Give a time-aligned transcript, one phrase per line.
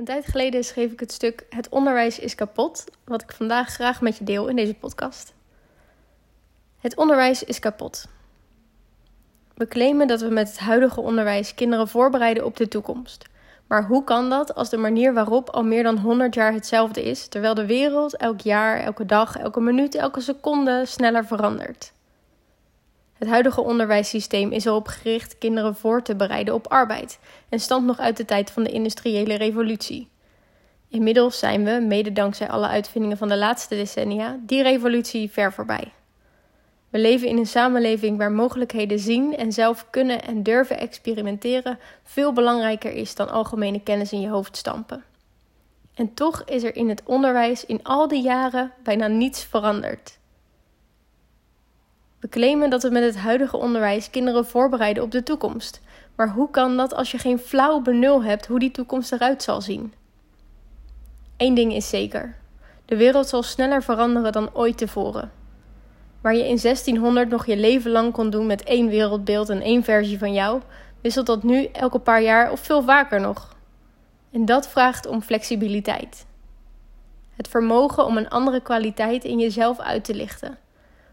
[0.00, 4.00] Een tijd geleden schreef ik het stuk Het onderwijs is kapot, wat ik vandaag graag
[4.00, 5.34] met je deel in deze podcast.
[6.78, 8.08] Het onderwijs is kapot.
[9.54, 13.24] We claimen dat we met het huidige onderwijs kinderen voorbereiden op de toekomst.
[13.66, 17.28] Maar hoe kan dat als de manier waarop al meer dan 100 jaar hetzelfde is,
[17.28, 21.92] terwijl de wereld elk jaar, elke dag, elke minuut, elke seconde sneller verandert?
[23.20, 27.18] Het huidige onderwijssysteem is erop gericht kinderen voor te bereiden op arbeid
[27.48, 30.08] en stamt nog uit de tijd van de industriële revolutie.
[30.88, 35.92] Inmiddels zijn we, mede dankzij alle uitvindingen van de laatste decennia, die revolutie ver voorbij.
[36.90, 42.32] We leven in een samenleving waar mogelijkheden zien en zelf kunnen en durven experimenteren veel
[42.32, 45.04] belangrijker is dan algemene kennis in je hoofd stampen.
[45.94, 50.18] En toch is er in het onderwijs in al die jaren bijna niets veranderd.
[52.20, 55.80] We claimen dat we met het huidige onderwijs kinderen voorbereiden op de toekomst.
[56.14, 59.60] Maar hoe kan dat als je geen flauw benul hebt hoe die toekomst eruit zal
[59.60, 59.94] zien?
[61.36, 62.36] Eén ding is zeker:
[62.84, 65.30] de wereld zal sneller veranderen dan ooit tevoren.
[66.20, 69.84] Waar je in 1600 nog je leven lang kon doen met één wereldbeeld en één
[69.84, 70.60] versie van jou,
[71.00, 73.56] wisselt dat nu elke paar jaar of veel vaker nog.
[74.32, 76.26] En dat vraagt om flexibiliteit.
[77.36, 80.58] Het vermogen om een andere kwaliteit in jezelf uit te lichten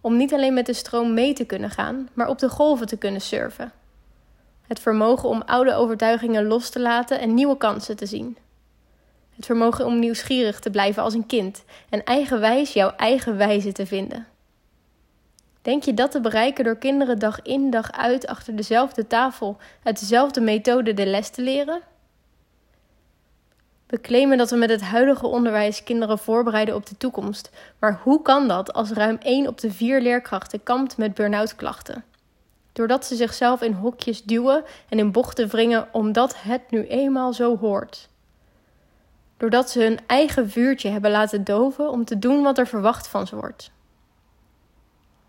[0.00, 2.96] om niet alleen met de stroom mee te kunnen gaan, maar op de golven te
[2.96, 3.72] kunnen surfen.
[4.66, 8.36] Het vermogen om oude overtuigingen los te laten en nieuwe kansen te zien.
[9.36, 13.86] Het vermogen om nieuwsgierig te blijven als een kind en eigenwijs jouw eigen wijze te
[13.86, 14.26] vinden.
[15.62, 20.00] Denk je dat te bereiken door kinderen dag in dag uit achter dezelfde tafel uit
[20.00, 21.80] dezelfde methode de les te leren?
[23.90, 27.50] We claimen dat we met het huidige onderwijs kinderen voorbereiden op de toekomst.
[27.78, 32.04] Maar hoe kan dat als ruim 1 op de 4 leerkrachten kampt met burn-out klachten?
[32.72, 37.56] Doordat ze zichzelf in hokjes duwen en in bochten wringen omdat het nu eenmaal zo
[37.56, 38.08] hoort.
[39.36, 43.26] Doordat ze hun eigen vuurtje hebben laten doven om te doen wat er verwacht van
[43.26, 43.70] ze wordt.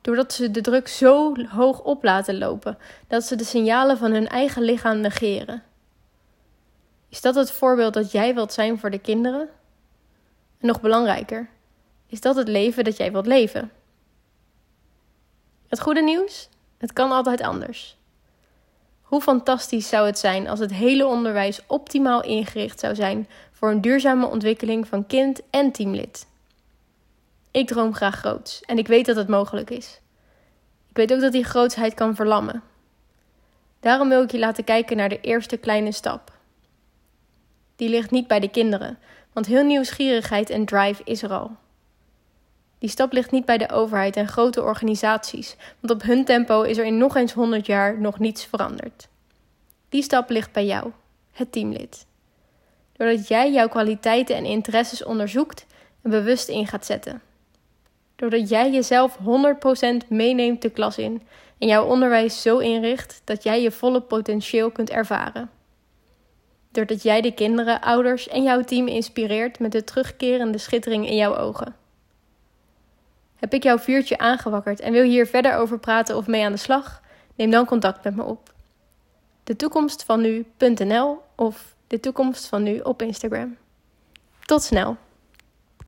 [0.00, 4.28] Doordat ze de druk zo hoog op laten lopen dat ze de signalen van hun
[4.28, 5.62] eigen lichaam negeren.
[7.12, 9.48] Is dat het voorbeeld dat jij wilt zijn voor de kinderen?
[10.58, 11.48] En nog belangrijker,
[12.06, 13.72] is dat het leven dat jij wilt leven?
[15.68, 16.48] Het goede nieuws?
[16.78, 17.96] Het kan altijd anders.
[19.02, 23.80] Hoe fantastisch zou het zijn als het hele onderwijs optimaal ingericht zou zijn voor een
[23.80, 26.26] duurzame ontwikkeling van kind en teamlid?
[27.50, 30.00] Ik droom graag groots en ik weet dat het mogelijk is.
[30.88, 32.62] Ik weet ook dat die grootsheid kan verlammen.
[33.80, 36.40] Daarom wil ik je laten kijken naar de eerste kleine stap
[37.82, 38.98] die ligt niet bij de kinderen,
[39.32, 41.50] want heel nieuwsgierigheid en drive is er al.
[42.78, 46.78] Die stap ligt niet bij de overheid en grote organisaties, want op hun tempo is
[46.78, 49.08] er in nog eens 100 jaar nog niets veranderd.
[49.88, 50.90] Die stap ligt bij jou,
[51.32, 52.06] het teamlid.
[52.92, 55.66] Doordat jij jouw kwaliteiten en interesses onderzoekt
[56.02, 57.22] en bewust in gaat zetten.
[58.16, 59.18] Doordat jij jezelf
[60.04, 61.22] 100% meeneemt de klas in
[61.58, 65.50] en jouw onderwijs zo inricht dat jij je volle potentieel kunt ervaren
[66.72, 71.36] doordat jij de kinderen, ouders en jouw team inspireert met de terugkerende schittering in jouw
[71.36, 71.76] ogen.
[73.36, 76.58] Heb ik jouw vuurtje aangewakkerd en wil hier verder over praten of mee aan de
[76.58, 77.02] slag?
[77.34, 78.52] Neem dan contact met me op.
[79.44, 83.56] De toekomst van nu.nl of de toekomst van nu op Instagram.
[84.44, 84.96] Tot snel!